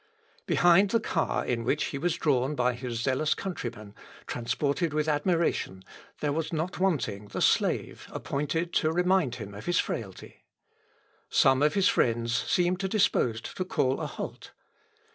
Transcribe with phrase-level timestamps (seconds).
[0.47, 3.93] Behind the car in which he was drawn by his zealous countrymen,
[4.25, 5.83] transported with admiration,
[6.21, 10.43] there was not wanting the slave appointed to remind him of his frailty.
[11.29, 14.53] Some of his friends seemed disposed to call a halt.